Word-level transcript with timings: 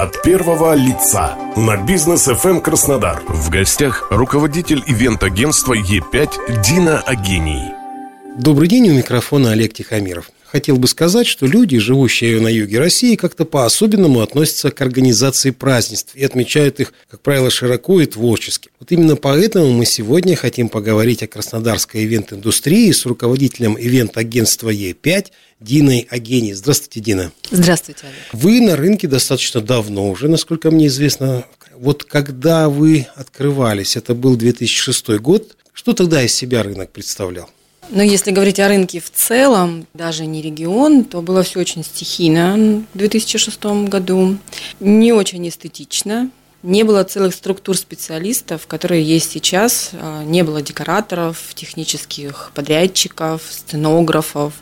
От 0.00 0.22
первого 0.22 0.74
лица 0.76 1.36
на 1.56 1.76
бизнес 1.76 2.28
FM 2.28 2.60
Краснодар. 2.60 3.20
В 3.26 3.50
гостях 3.50 4.06
руководитель 4.12 4.80
ивент-агентства 4.86 5.74
Е5 5.74 6.62
Дина 6.62 7.00
Агений. 7.00 7.72
Добрый 8.36 8.68
день, 8.68 8.90
у 8.90 8.94
микрофона 8.94 9.50
Олег 9.50 9.74
Тихомиров. 9.74 10.30
Хотел 10.50 10.78
бы 10.78 10.88
сказать, 10.88 11.26
что 11.26 11.44
люди, 11.44 11.76
живущие 11.76 12.40
на 12.40 12.48
юге 12.48 12.78
России, 12.78 13.16
как-то 13.16 13.44
по-особенному 13.44 14.22
относятся 14.22 14.70
к 14.70 14.80
организации 14.80 15.50
празднеств 15.50 16.14
и 16.14 16.24
отмечают 16.24 16.80
их, 16.80 16.94
как 17.10 17.20
правило, 17.20 17.50
широко 17.50 18.00
и 18.00 18.06
творчески. 18.06 18.70
Вот 18.80 18.90
именно 18.90 19.16
поэтому 19.16 19.70
мы 19.72 19.84
сегодня 19.84 20.36
хотим 20.36 20.70
поговорить 20.70 21.22
о 21.22 21.26
краснодарской 21.26 22.04
ивент-индустрии 22.04 22.90
с 22.90 23.04
руководителем 23.04 23.76
ивент-агентства 23.78 24.70
Е5 24.70 25.26
Диной 25.60 26.06
Агени. 26.08 26.54
Здравствуйте, 26.54 27.00
Дина. 27.00 27.32
Здравствуйте, 27.50 28.06
Олег. 28.06 28.16
Вы 28.32 28.62
на 28.62 28.74
рынке 28.74 29.06
достаточно 29.06 29.60
давно 29.60 30.08
уже, 30.08 30.28
насколько 30.28 30.70
мне 30.70 30.86
известно. 30.86 31.44
Вот 31.76 32.04
когда 32.04 32.70
вы 32.70 33.06
открывались, 33.16 33.96
это 33.96 34.14
был 34.14 34.36
2006 34.36 35.10
год, 35.18 35.56
что 35.74 35.92
тогда 35.92 36.22
из 36.22 36.34
себя 36.34 36.62
рынок 36.62 36.90
представлял? 36.90 37.50
Но 37.90 38.02
если 38.02 38.32
говорить 38.32 38.60
о 38.60 38.68
рынке 38.68 39.00
в 39.00 39.10
целом, 39.10 39.86
даже 39.94 40.26
не 40.26 40.42
регион, 40.42 41.04
то 41.04 41.22
было 41.22 41.42
все 41.42 41.60
очень 41.60 41.82
стихийно 41.82 42.84
в 42.92 42.98
2006 42.98 43.64
году, 43.88 44.36
не 44.78 45.12
очень 45.12 45.48
эстетично, 45.48 46.30
не 46.62 46.82
было 46.82 47.04
целых 47.04 47.34
структур 47.34 47.76
специалистов, 47.76 48.66
которые 48.66 49.02
есть 49.02 49.30
сейчас, 49.30 49.90
а, 49.92 50.24
не 50.24 50.42
было 50.42 50.60
декораторов, 50.60 51.54
технических 51.54 52.50
подрядчиков, 52.54 53.42
сценографов, 53.48 54.54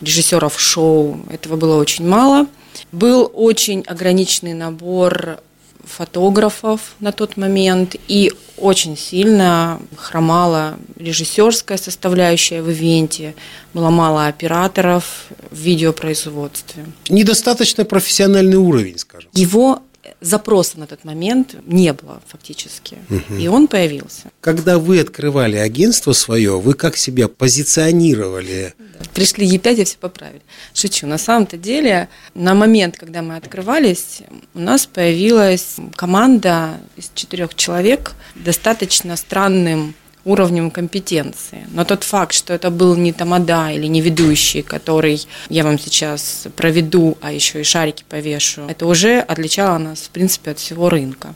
режиссеров 0.00 0.58
шоу. 0.58 1.20
Этого 1.30 1.56
было 1.56 1.76
очень 1.76 2.08
мало. 2.08 2.46
Был 2.92 3.30
очень 3.34 3.82
ограниченный 3.82 4.54
набор 4.54 5.38
фотографов 5.86 6.94
на 7.00 7.12
тот 7.12 7.36
момент, 7.36 7.96
и 8.08 8.32
очень 8.56 8.96
сильно 8.96 9.80
хромала 9.96 10.76
режиссерская 10.96 11.78
составляющая 11.78 12.62
в 12.62 12.70
ивенте, 12.70 13.34
было 13.72 13.90
мало 13.90 14.26
операторов 14.26 15.26
в 15.50 15.56
видеопроизводстве. 15.58 16.86
Недостаточно 17.08 17.84
профессиональный 17.84 18.56
уровень, 18.56 18.98
скажем. 18.98 19.30
Его 19.34 19.82
запроса 20.20 20.78
на 20.78 20.86
тот 20.86 21.04
момент 21.04 21.54
не 21.66 21.92
было 21.92 22.22
фактически. 22.26 22.98
Угу. 23.10 23.38
И 23.38 23.48
он 23.48 23.68
появился. 23.68 24.30
Когда 24.40 24.78
вы 24.78 25.00
открывали 25.00 25.56
агентство 25.56 26.12
свое, 26.12 26.60
вы 26.60 26.74
как 26.74 26.96
себя 26.96 27.28
позиционировали? 27.28 28.74
Да. 28.78 28.84
Пришли 29.14 29.46
Е5 29.46 29.82
и 29.82 29.84
все 29.84 29.96
поправили. 29.98 30.42
Шучу. 30.72 31.06
На 31.06 31.18
самом-то 31.18 31.56
деле, 31.56 32.08
на 32.34 32.54
момент, 32.54 32.96
когда 32.96 33.22
мы 33.22 33.36
открывались, 33.36 34.22
у 34.54 34.60
нас 34.60 34.86
появилась 34.86 35.76
команда 35.96 36.78
из 36.96 37.10
четырех 37.14 37.54
человек 37.54 38.12
достаточно 38.34 39.16
странным 39.16 39.94
уровнем 40.24 40.70
компетенции. 40.70 41.66
Но 41.70 41.84
тот 41.84 42.04
факт, 42.04 42.34
что 42.34 42.52
это 42.52 42.70
был 42.70 42.96
не 42.96 43.12
тамада 43.12 43.70
или 43.70 43.86
не 43.86 44.00
ведущий, 44.00 44.62
который 44.62 45.20
я 45.48 45.64
вам 45.64 45.78
сейчас 45.78 46.46
проведу, 46.56 47.16
а 47.20 47.32
еще 47.32 47.60
и 47.60 47.64
шарики 47.64 48.04
повешу, 48.08 48.62
это 48.68 48.86
уже 48.86 49.20
отличало 49.20 49.78
нас, 49.78 50.00
в 50.00 50.10
принципе, 50.10 50.52
от 50.52 50.58
всего 50.58 50.88
рынка. 50.88 51.34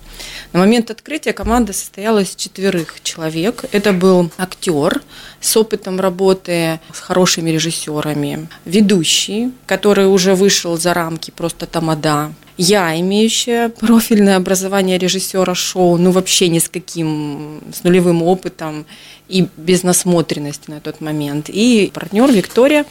На 0.53 0.61
момент 0.61 0.91
открытия 0.91 1.33
команда 1.33 1.73
состояла 1.73 2.21
из 2.21 2.35
четверых 2.35 3.03
человек. 3.03 3.65
Это 3.73 3.93
был 3.93 4.31
актер 4.39 5.03
с 5.41 5.57
опытом 5.57 6.01
работы 6.01 6.81
с 6.93 6.99
хорошими 7.01 7.51
режиссерами, 7.51 8.49
ведущий, 8.65 9.53
который 9.67 10.07
уже 10.07 10.35
вышел 10.35 10.77
за 10.79 10.95
рамки 10.95 11.31
просто 11.31 11.67
тамада, 11.67 12.33
я, 12.59 12.99
имеющая 12.99 13.69
профильное 13.69 14.37
образование 14.37 14.99
режиссера 14.99 15.55
шоу, 15.55 15.97
ну 15.97 16.11
вообще 16.11 16.49
ни 16.49 16.59
с 16.59 16.69
каким, 16.69 17.61
с 17.73 17.85
нулевым 17.85 18.23
опытом 18.25 18.85
и 19.29 19.47
без 19.57 19.85
насмотренности 19.85 20.69
на 20.69 20.81
тот 20.81 21.01
момент. 21.01 21.49
И 21.49 21.93
партнер 21.95 22.31
Виктория, 22.33 22.85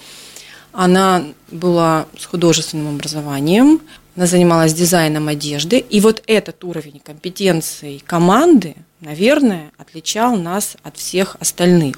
она 0.71 1.25
была 1.51 2.05
с 2.17 2.25
художественным 2.25 2.95
образованием, 2.95 3.81
она 4.15 4.25
занималась 4.25 4.73
дизайном 4.73 5.27
одежды. 5.27 5.79
И 5.79 5.99
вот 5.99 6.23
этот 6.27 6.63
уровень 6.63 7.01
компетенции 7.03 7.97
команды, 7.97 8.75
наверное, 9.01 9.71
отличал 9.77 10.37
нас 10.37 10.77
от 10.81 10.95
всех 10.95 11.35
остальных. 11.41 11.97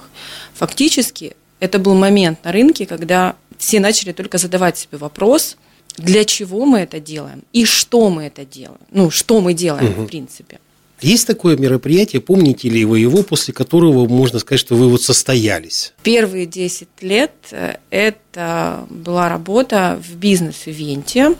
Фактически, 0.55 1.35
это 1.59 1.77
был 1.77 1.93
момент 1.93 2.43
на 2.43 2.51
рынке, 2.51 2.87
когда 2.87 3.35
все 3.59 3.79
начали 3.79 4.11
только 4.11 4.39
задавать 4.39 4.79
себе 4.79 4.97
вопрос– 4.97 5.55
для 5.97 6.25
чего 6.25 6.65
мы 6.65 6.79
это 6.79 6.99
делаем 6.99 7.43
и 7.53 7.65
что 7.65 8.09
мы 8.09 8.23
это 8.23 8.45
делаем. 8.45 8.79
Ну, 8.91 9.09
что 9.09 9.41
мы 9.41 9.53
делаем, 9.53 9.91
угу. 9.91 10.03
в 10.03 10.07
принципе. 10.07 10.59
Есть 11.01 11.27
такое 11.27 11.55
мероприятие, 11.55 12.21
помните 12.21 12.67
ли 12.67 12.83
вы 12.83 12.99
его, 12.99 13.23
после 13.23 13.53
которого 13.53 14.07
можно 14.07 14.39
сказать, 14.39 14.59
что 14.59 14.75
вы 14.75 14.89
вот 14.89 15.01
состоялись? 15.01 15.93
Первые 16.03 16.45
10 16.45 16.89
лет 17.01 17.31
э, 17.51 17.75
это 17.89 18.85
была 18.89 19.29
работа 19.29 20.01
в 20.05 20.15
бизнес-ивенте. 20.15 21.35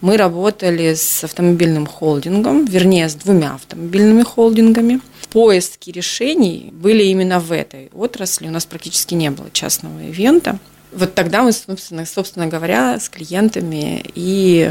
Мы 0.00 0.16
работали 0.16 0.94
с 0.94 1.24
автомобильным 1.24 1.86
холдингом, 1.86 2.64
вернее, 2.64 3.08
с 3.08 3.14
двумя 3.14 3.54
автомобильными 3.54 4.22
холдингами. 4.22 5.00
Поиски 5.30 5.90
решений 5.90 6.70
были 6.72 7.04
именно 7.04 7.40
в 7.40 7.50
этой 7.52 7.88
отрасли. 7.94 8.48
У 8.48 8.50
нас 8.50 8.66
практически 8.66 9.14
не 9.14 9.30
было 9.30 9.48
частного 9.52 10.00
ивента. 10.00 10.58
Вот 10.92 11.14
тогда 11.14 11.42
мы, 11.42 11.52
собственно, 11.52 12.04
собственно 12.04 12.46
говоря, 12.46 13.00
с 13.00 13.08
клиентами 13.08 14.04
и 14.14 14.70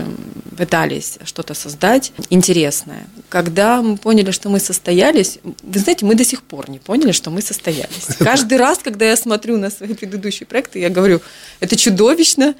пытались 0.55 1.17
что-то 1.23 1.53
создать 1.53 2.11
интересное. 2.29 3.07
Когда 3.29 3.81
мы 3.81 3.97
поняли, 3.97 4.31
что 4.31 4.49
мы 4.49 4.59
состоялись, 4.59 5.39
вы 5.43 5.79
знаете, 5.79 6.05
мы 6.05 6.13
до 6.13 6.23
сих 6.23 6.43
пор 6.43 6.69
не 6.69 6.77
поняли, 6.77 7.11
что 7.11 7.31
мы 7.31 7.41
состоялись. 7.41 8.05
Каждый 8.19 8.57
раз, 8.59 8.77
когда 8.77 9.05
я 9.05 9.15
смотрю 9.15 9.57
на 9.57 9.71
свои 9.71 9.93
предыдущие 9.93 10.45
проекты, 10.45 10.79
я 10.79 10.89
говорю, 10.89 11.21
это 11.59 11.75
чудовищно, 11.75 12.53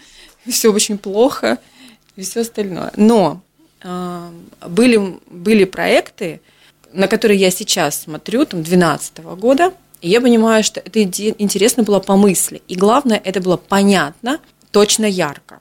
все 0.49 0.73
очень 0.73 0.97
плохо 0.97 1.59
и 2.15 2.23
все 2.23 2.41
остальное. 2.41 2.91
Но 2.95 3.41
э, 3.83 4.29
были, 4.67 5.19
были 5.29 5.65
проекты, 5.65 6.41
на 6.93 7.07
которые 7.07 7.39
я 7.39 7.51
сейчас 7.51 8.01
смотрю, 8.01 8.45
там, 8.45 8.63
2012 8.63 9.19
года, 9.37 9.73
и 10.01 10.09
я 10.09 10.19
понимаю, 10.19 10.63
что 10.63 10.79
это 10.79 11.01
интересно 11.01 11.83
было 11.83 11.99
по 11.99 12.15
мысли. 12.15 12.61
И 12.67 12.75
главное, 12.75 13.21
это 13.23 13.39
было 13.39 13.57
понятно, 13.57 14.39
точно 14.71 15.05
ярко. 15.05 15.59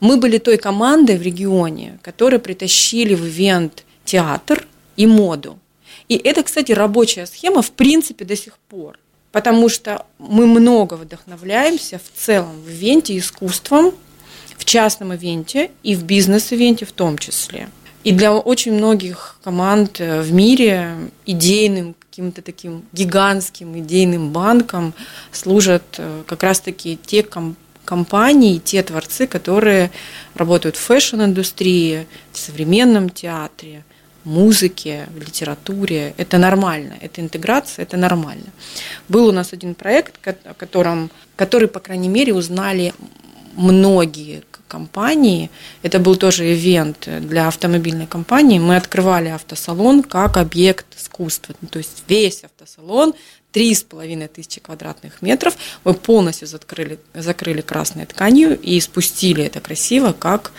Мы 0.00 0.16
были 0.16 0.38
той 0.38 0.58
командой 0.58 1.16
в 1.16 1.22
регионе, 1.22 1.98
которая 2.02 2.40
притащили 2.40 3.14
в 3.14 3.26
ивент 3.26 3.84
театр 4.04 4.66
и 4.96 5.06
моду. 5.06 5.58
И 6.08 6.16
это, 6.16 6.42
кстати, 6.42 6.72
рабочая 6.72 7.26
схема 7.26 7.62
в 7.62 7.70
принципе 7.70 8.24
до 8.24 8.36
сих 8.36 8.58
пор. 8.58 8.98
Потому 9.32 9.68
что 9.68 10.06
мы 10.18 10.46
много 10.46 10.94
вдохновляемся 10.94 11.98
в 11.98 12.18
целом 12.18 12.60
в 12.62 12.68
ивенте 12.68 13.16
искусством, 13.16 13.94
в 14.58 14.64
частном 14.64 15.14
ивенте 15.14 15.70
и 15.82 15.94
в 15.94 16.04
бизнес-ивенте 16.04 16.84
в 16.84 16.92
том 16.92 17.16
числе. 17.16 17.68
И 18.02 18.12
для 18.12 18.32
очень 18.32 18.72
многих 18.72 19.36
команд 19.44 20.00
э, 20.00 20.22
в 20.22 20.32
мире 20.32 20.96
идейным 21.26 21.94
каким-то 21.98 22.40
таким 22.40 22.82
гигантским 22.92 23.78
идейным 23.78 24.30
банком 24.30 24.94
служат 25.32 25.82
э, 25.98 26.22
как 26.26 26.42
раз-таки 26.42 26.98
те 27.04 27.26
компании, 27.84 28.58
те 28.58 28.82
творцы, 28.82 29.26
которые 29.26 29.90
работают 30.34 30.76
в 30.76 30.80
фэшн-индустрии, 30.80 32.06
в 32.32 32.38
современном 32.38 33.10
театре, 33.10 33.84
музыке, 34.24 35.06
в 35.14 35.18
литературе. 35.18 36.14
Это 36.16 36.38
нормально, 36.38 36.94
это 37.00 37.20
интеграция, 37.20 37.82
это 37.82 37.96
нормально. 37.96 38.46
Был 39.08 39.26
у 39.26 39.32
нас 39.32 39.52
один 39.52 39.74
проект, 39.74 40.14
о 40.26 40.54
котором, 40.54 41.10
который, 41.36 41.68
по 41.68 41.80
крайней 41.80 42.08
мере, 42.08 42.32
узнали 42.32 42.94
многие 43.56 44.42
компании. 44.70 45.50
Это 45.82 45.98
был 45.98 46.16
тоже 46.16 46.54
ивент 46.54 47.08
для 47.20 47.48
автомобильной 47.48 48.06
компании. 48.06 48.58
Мы 48.58 48.76
открывали 48.76 49.28
автосалон 49.28 50.02
как 50.02 50.36
объект 50.36 50.86
искусства. 50.96 51.54
Ну, 51.60 51.68
то 51.68 51.78
есть 51.78 52.04
весь 52.08 52.44
автосалон, 52.44 53.14
три 53.52 53.74
с 53.74 53.82
половиной 53.82 54.28
тысячи 54.28 54.60
квадратных 54.60 55.22
метров, 55.22 55.56
мы 55.84 55.92
полностью 55.94 56.46
закрыли, 56.48 56.98
закрыли 57.14 57.60
красной 57.60 58.06
тканью 58.06 58.58
и 58.58 58.80
спустили 58.80 59.44
это 59.44 59.60
красиво, 59.60 60.12
как 60.12 60.52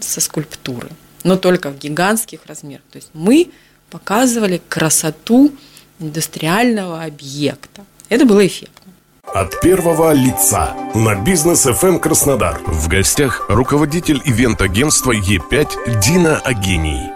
со 0.00 0.20
скульптуры, 0.20 0.90
но 1.24 1.36
только 1.36 1.70
в 1.70 1.78
гигантских 1.78 2.40
размерах. 2.46 2.84
То 2.92 2.98
есть 2.98 3.10
мы 3.14 3.50
показывали 3.90 4.60
красоту 4.68 5.52
индустриального 5.98 7.02
объекта. 7.04 7.84
Это 8.10 8.26
было 8.26 8.46
эффектно. 8.46 8.92
От 9.38 9.60
первого 9.60 10.14
лица 10.14 10.74
на 10.94 11.14
бизнес 11.14 11.66
FM 11.66 12.00
Краснодар. 12.00 12.58
В 12.64 12.88
гостях 12.88 13.44
руководитель 13.50 14.22
ивент-агентства 14.24 15.12
Е5 15.12 16.00
Дина 16.00 16.38
Агений. 16.38 17.10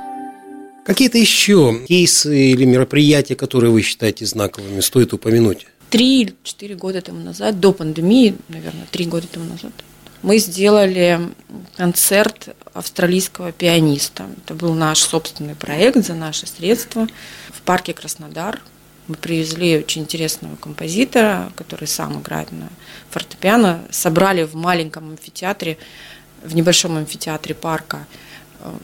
Какие-то 0.84 1.16
еще 1.16 1.80
кейсы 1.88 2.50
или 2.50 2.66
мероприятия, 2.66 3.36
которые 3.36 3.70
вы 3.70 3.80
считаете 3.80 4.26
знаковыми, 4.26 4.80
стоит 4.80 5.14
упомянуть? 5.14 5.66
Три 5.88 6.20
или 6.20 6.34
четыре 6.42 6.74
года 6.74 7.00
тому 7.00 7.20
назад, 7.20 7.58
до 7.58 7.72
пандемии, 7.72 8.36
наверное, 8.48 8.86
три 8.90 9.06
года 9.06 9.26
тому 9.26 9.46
назад, 9.46 9.72
мы 10.20 10.36
сделали 10.36 11.20
концерт 11.78 12.54
австралийского 12.74 13.50
пианиста. 13.50 14.26
Это 14.44 14.52
был 14.52 14.74
наш 14.74 14.98
собственный 14.98 15.54
проект 15.54 16.04
за 16.04 16.12
наши 16.12 16.46
средства 16.46 17.08
в 17.48 17.62
парке 17.62 17.94
Краснодар. 17.94 18.60
Мы 19.08 19.14
привезли 19.16 19.78
очень 19.78 20.02
интересного 20.02 20.56
композитора, 20.56 21.52
который 21.56 21.88
сам 21.88 22.20
играет 22.20 22.52
на 22.52 22.68
фортепиано. 23.10 23.82
Собрали 23.90 24.44
в 24.44 24.54
маленьком 24.54 25.10
амфитеатре, 25.10 25.78
в 26.42 26.54
небольшом 26.54 26.96
амфитеатре 26.96 27.54
парка 27.54 28.06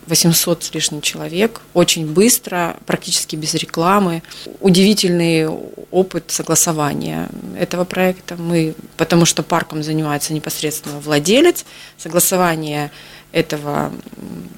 800 0.07 0.65
с 0.65 0.75
лишним 0.75 1.01
человек, 1.01 1.61
очень 1.75 2.07
быстро, 2.07 2.77
практически 2.87 3.37
без 3.37 3.55
рекламы. 3.55 4.23
Удивительный 4.61 5.49
опыт 5.91 6.31
согласования 6.31 7.29
этого 7.59 7.85
проекта. 7.85 8.37
Мы, 8.37 8.75
потому 8.97 9.25
что 9.25 9.43
парком 9.43 9.83
занимается 9.83 10.33
непосредственно 10.33 10.99
владелец, 11.01 11.65
согласование 11.99 12.91
этого 13.33 13.93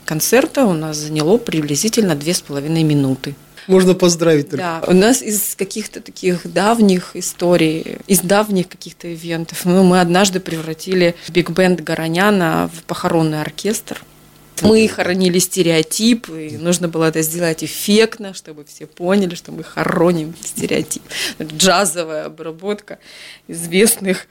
концерта 0.04 0.64
у 0.64 0.72
нас 0.72 0.96
заняло 0.96 1.38
приблизительно 1.38 2.14
две 2.14 2.34
с 2.34 2.40
половиной 2.40 2.84
минуты. 2.84 3.34
Можно 3.68 3.94
поздравить. 3.94 4.50
Только. 4.50 4.56
Да, 4.56 4.82
у 4.86 4.94
нас 4.94 5.22
из 5.22 5.54
каких-то 5.54 6.00
таких 6.00 6.50
давних 6.50 7.14
историй, 7.14 7.98
из 8.06 8.20
давних 8.20 8.68
каких-то 8.68 9.12
ивентов, 9.12 9.64
ну, 9.64 9.84
мы 9.84 10.00
однажды 10.00 10.40
превратили 10.40 11.14
биг-бенд 11.28 11.82
Гороняна 11.82 12.70
в 12.74 12.82
похоронный 12.84 13.40
оркестр. 13.40 14.02
Мы 14.62 14.88
хоронили 14.88 15.38
стереотип, 15.38 16.28
и 16.30 16.56
нужно 16.56 16.88
было 16.88 17.04
это 17.04 17.22
сделать 17.22 17.62
эффектно, 17.62 18.34
чтобы 18.34 18.64
все 18.64 18.86
поняли, 18.86 19.34
что 19.34 19.52
мы 19.52 19.62
хороним 19.62 20.34
стереотип. 20.42 21.02
Джазовая 21.40 22.24
обработка 22.24 22.98
известных 23.46 24.26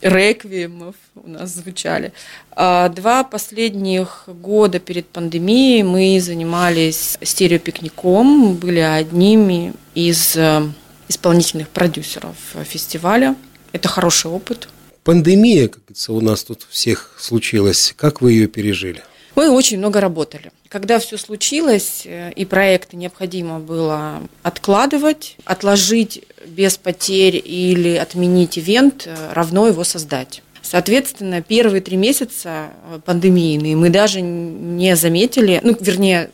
реквиемов 0.00 0.94
у 1.14 1.28
нас 1.28 1.54
звучали. 1.54 2.12
А 2.52 2.88
два 2.88 3.24
последних 3.24 4.24
года 4.26 4.78
перед 4.78 5.06
пандемией 5.08 5.82
мы 5.82 6.20
занимались 6.20 7.18
стереопикником, 7.22 8.54
были 8.54 8.80
одними 8.80 9.74
из 9.94 10.36
э, 10.36 10.62
исполнительных 11.08 11.68
продюсеров 11.68 12.36
фестиваля. 12.64 13.36
Это 13.72 13.88
хороший 13.88 14.30
опыт. 14.30 14.68
Пандемия, 15.04 15.68
как 15.68 15.82
говорится, 15.82 16.12
у 16.12 16.20
нас 16.20 16.44
тут 16.44 16.66
всех 16.68 17.16
случилась. 17.18 17.94
Как 17.96 18.20
вы 18.20 18.32
ее 18.32 18.46
пережили? 18.46 19.02
Мы 19.36 19.50
очень 19.50 19.78
много 19.78 20.00
работали. 20.00 20.50
Когда 20.68 20.98
все 20.98 21.16
случилось 21.16 22.02
э, 22.04 22.32
и 22.32 22.44
проекты 22.44 22.96
необходимо 22.96 23.58
было 23.58 24.22
откладывать, 24.42 25.36
отложить 25.44 26.24
без 26.46 26.78
потерь 26.78 27.40
или 27.42 27.96
отменить 27.96 28.58
ивент, 28.58 29.06
э, 29.06 29.32
равно 29.32 29.66
его 29.66 29.84
создать. 29.84 30.42
Соответственно, 30.62 31.42
первые 31.42 31.80
три 31.80 31.96
месяца 31.96 32.70
э, 32.90 33.00
пандемийные 33.04 33.76
мы 33.76 33.90
даже 33.90 34.20
не 34.20 34.94
заметили, 34.96 35.60
ну, 35.62 35.76
вернее, 35.80 36.30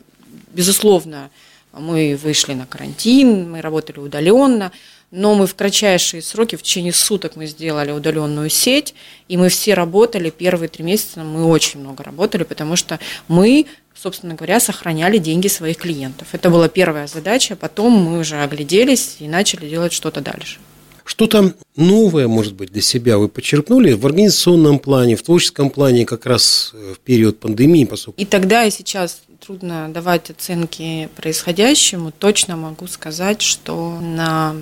безусловно, 0.52 1.30
мы 1.72 2.18
вышли 2.22 2.54
на 2.54 2.66
карантин, 2.66 3.50
мы 3.50 3.60
работали 3.60 3.98
удаленно, 3.98 4.72
но 5.10 5.34
мы 5.34 5.46
в 5.46 5.54
кратчайшие 5.54 6.22
сроки, 6.22 6.56
в 6.56 6.62
течение 6.62 6.92
суток 6.92 7.36
мы 7.36 7.46
сделали 7.46 7.90
удаленную 7.90 8.50
сеть, 8.50 8.94
и 9.28 9.36
мы 9.36 9.48
все 9.48 9.74
работали, 9.74 10.30
первые 10.30 10.68
три 10.68 10.84
месяца 10.84 11.22
мы 11.22 11.46
очень 11.46 11.80
много 11.80 12.04
работали, 12.04 12.44
потому 12.44 12.76
что 12.76 12.98
мы 13.28 13.66
собственно 13.94 14.34
говоря, 14.34 14.60
сохраняли 14.60 15.18
деньги 15.18 15.48
своих 15.48 15.78
клиентов. 15.78 16.28
Это 16.32 16.50
была 16.50 16.68
первая 16.68 17.06
задача, 17.06 17.56
потом 17.56 17.92
мы 17.92 18.20
уже 18.20 18.36
огляделись 18.42 19.16
и 19.20 19.26
начали 19.26 19.68
делать 19.68 19.92
что-то 19.92 20.20
дальше. 20.20 20.58
Что-то 21.04 21.54
новое, 21.76 22.26
может 22.26 22.54
быть, 22.54 22.72
для 22.72 22.82
себя 22.82 23.16
вы 23.16 23.28
подчеркнули 23.28 23.92
в 23.92 24.04
организационном 24.04 24.80
плане, 24.80 25.14
в 25.14 25.22
творческом 25.22 25.70
плане 25.70 26.04
как 26.04 26.26
раз 26.26 26.72
э, 26.74 26.94
в 26.94 26.98
период 26.98 27.38
пандемии, 27.38 27.84
по 27.84 27.94
сути? 27.94 28.20
И 28.20 28.24
тогда, 28.24 28.64
и 28.64 28.72
сейчас 28.72 29.22
трудно 29.38 29.88
давать 29.88 30.30
оценки 30.30 31.08
происходящему. 31.14 32.10
Точно 32.10 32.56
могу 32.56 32.88
сказать, 32.88 33.40
что 33.40 34.00
на 34.00 34.56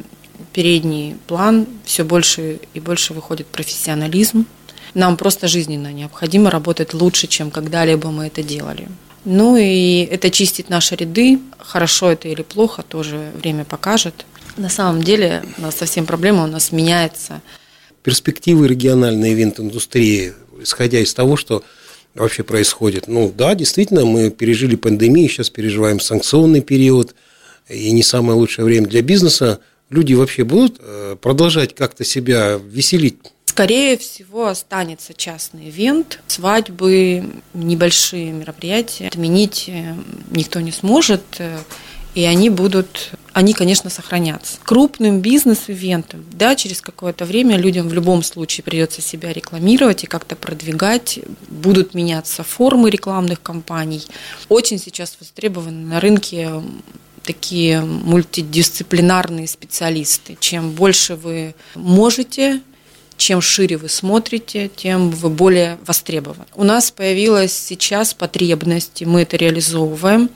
передний 0.52 1.16
план 1.26 1.66
все 1.84 2.04
больше 2.04 2.60
и 2.74 2.80
больше 2.80 3.12
выходит 3.12 3.46
профессионализм. 3.46 4.46
Нам 4.94 5.16
просто 5.16 5.48
жизненно 5.48 5.92
необходимо 5.92 6.50
работать 6.50 6.94
лучше, 6.94 7.26
чем 7.26 7.50
когда-либо 7.50 8.10
мы 8.10 8.26
это 8.26 8.42
делали. 8.42 8.88
Ну 9.24 9.56
и 9.56 10.04
это 10.04 10.30
чистит 10.30 10.68
наши 10.68 10.94
ряды. 10.94 11.40
Хорошо 11.58 12.10
это 12.10 12.28
или 12.28 12.42
плохо, 12.42 12.82
тоже 12.82 13.32
время 13.40 13.64
покажет. 13.64 14.26
На 14.56 14.68
самом 14.68 15.02
деле 15.02 15.42
у 15.58 15.62
нас 15.62 15.76
совсем 15.76 16.06
проблема 16.06 16.44
у 16.44 16.46
нас 16.46 16.70
меняется. 16.70 17.40
Перспективы 18.02 18.68
региональной 18.68 19.32
ивент-индустрии, 19.32 20.34
исходя 20.60 21.00
из 21.00 21.12
того, 21.14 21.36
что 21.36 21.64
вообще 22.14 22.44
происходит. 22.44 23.08
Ну 23.08 23.32
да, 23.36 23.54
действительно, 23.54 24.04
мы 24.04 24.30
пережили 24.30 24.76
пандемию, 24.76 25.28
сейчас 25.28 25.50
переживаем 25.50 25.98
санкционный 25.98 26.60
период, 26.60 27.14
и 27.68 27.90
не 27.90 28.02
самое 28.02 28.38
лучшее 28.38 28.64
время 28.66 28.86
для 28.86 29.02
бизнеса– 29.02 29.58
люди 29.90 30.14
вообще 30.14 30.44
будут 30.44 30.76
э, 30.80 31.16
продолжать 31.20 31.74
как-то 31.74 32.04
себя 32.04 32.56
веселить? 32.56 33.18
Скорее 33.46 33.96
всего, 33.96 34.46
останется 34.46 35.14
частный 35.14 35.68
ивент, 35.68 36.18
свадьбы, 36.26 37.24
небольшие 37.54 38.32
мероприятия. 38.32 39.06
Отменить 39.06 39.66
э, 39.68 39.94
никто 40.30 40.60
не 40.60 40.72
сможет, 40.72 41.22
э, 41.38 41.58
и 42.14 42.24
они 42.24 42.48
будут, 42.48 43.10
они, 43.32 43.52
конечно, 43.52 43.90
сохранятся. 43.90 44.58
Крупным 44.64 45.20
бизнес-ивентом, 45.20 46.24
да, 46.32 46.54
через 46.54 46.80
какое-то 46.80 47.24
время 47.24 47.56
людям 47.56 47.88
в 47.88 47.94
любом 47.94 48.22
случае 48.22 48.64
придется 48.64 49.02
себя 49.02 49.32
рекламировать 49.32 50.04
и 50.04 50.08
как-то 50.08 50.36
продвигать, 50.36 51.20
будут 51.48 51.94
меняться 51.94 52.44
формы 52.44 52.90
рекламных 52.90 53.42
кампаний. 53.42 54.02
Очень 54.48 54.78
сейчас 54.78 55.16
востребованы 55.20 55.86
на 55.86 56.00
рынке 56.00 56.50
такие 57.24 57.80
мультидисциплинарные 57.80 59.48
специалисты. 59.48 60.36
Чем 60.40 60.70
больше 60.70 61.16
вы 61.16 61.54
можете, 61.74 62.60
чем 63.16 63.40
шире 63.40 63.76
вы 63.76 63.88
смотрите, 63.88 64.70
тем 64.74 65.10
вы 65.10 65.30
более 65.30 65.78
востребованы. 65.86 66.46
У 66.54 66.64
нас 66.64 66.90
появилась 66.90 67.52
сейчас 67.52 68.14
потребность, 68.14 69.02
и 69.02 69.06
мы 69.06 69.22
это 69.22 69.36
реализовываем, 69.36 70.30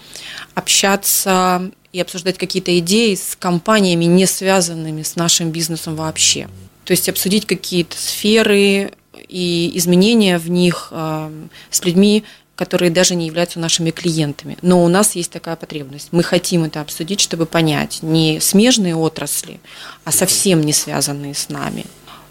общаться 0.55 1.71
и 1.93 2.01
обсуждать 2.01 2.39
какие-то 2.39 2.79
идеи 2.79 3.15
с 3.15 3.37
компаниями, 3.37 4.05
не 4.05 4.27
связанными 4.27 5.03
с 5.03 5.17
нашим 5.17 5.51
бизнесом 5.51 5.97
вообще. 5.97 6.49
То 6.85 6.93
есть 6.93 7.09
обсудить 7.09 7.47
какие-то 7.47 7.97
сферы 7.97 8.93
и 9.29 9.73
изменения 9.75 10.39
в 10.39 10.49
них 10.49 10.89
э, 10.91 11.47
с 11.71 11.85
людьми, 11.85 12.25
которые 12.59 12.91
даже 12.91 13.15
не 13.15 13.27
являются 13.27 13.61
нашими 13.61 13.93
клиентами. 13.93 14.59
Но 14.63 14.85
у 14.85 14.89
нас 14.89 15.15
есть 15.15 15.31
такая 15.31 15.55
потребность. 15.55 16.09
Мы 16.11 16.25
хотим 16.25 16.65
это 16.65 16.81
обсудить, 16.81 17.21
чтобы 17.21 17.47
понять 17.47 18.01
не 18.03 18.41
смежные 18.41 18.97
отрасли, 18.97 19.61
а 20.05 20.11
совсем 20.11 20.63
не 20.63 20.73
связанные 20.73 21.35
с 21.35 21.51
нами. 21.51 21.85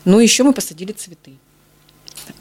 Ну, 0.04 0.20
еще 0.20 0.44
мы 0.44 0.52
посадили 0.52 0.92
цветы. 0.92 1.32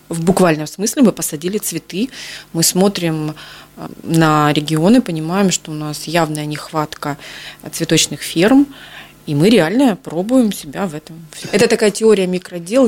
В 0.09 0.25
буквальном 0.25 0.67
смысле 0.67 1.03
мы 1.03 1.13
посадили 1.13 1.59
цветы. 1.59 2.11
Мы 2.53 2.65
смотрим 2.65 3.37
э, 3.77 3.89
на 4.03 4.53
регионы, 4.53 5.01
понимаем, 5.01 5.53
что 5.53 5.71
у 5.71 5.75
нас 5.75 6.09
явная 6.09 6.45
нехватка 6.45 7.17
цветочных 7.71 8.21
ферм, 8.21 8.67
и 9.27 9.35
мы 9.37 9.49
реально 9.49 9.95
пробуем 9.95 10.51
себя 10.51 10.89
в 10.89 10.95
этом. 10.97 11.25
Это 11.53 11.69
такая 11.69 11.93
теория 11.93 12.27
микродел. 12.27 12.87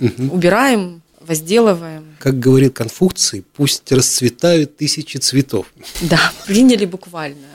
Угу. 0.00 0.32
Убираем 0.32 1.02
возделываем. 1.20 2.04
Как 2.18 2.38
говорил 2.38 2.70
Конфуций, 2.70 3.44
пусть 3.54 3.90
расцветают 3.92 4.76
тысячи 4.76 5.18
цветов. 5.18 5.66
Да, 6.02 6.32
приняли 6.46 6.84
буквально 6.84 7.46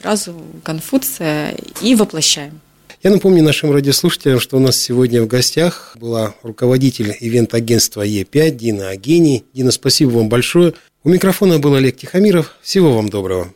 фразу 0.00 0.34
Конфуция 0.62 1.56
и 1.82 1.94
воплощаем. 1.94 2.60
Я 3.02 3.10
напомню 3.10 3.44
нашим 3.44 3.70
радиослушателям, 3.70 4.40
что 4.40 4.56
у 4.56 4.60
нас 4.60 4.76
сегодня 4.76 5.22
в 5.22 5.28
гостях 5.28 5.96
была 6.00 6.34
руководитель 6.42 7.16
ивент-агентства 7.20 8.04
Е5 8.04 8.50
Дина 8.50 8.88
Агений. 8.88 9.44
Дина, 9.54 9.70
спасибо 9.70 10.10
вам 10.10 10.28
большое. 10.28 10.74
У 11.04 11.08
микрофона 11.08 11.60
был 11.60 11.74
Олег 11.74 11.96
Тихомиров. 11.96 12.56
Всего 12.60 12.92
вам 12.94 13.08
доброго. 13.08 13.52